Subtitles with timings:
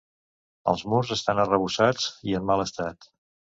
[0.73, 3.11] Els murs estan arrebossats i en mal estat.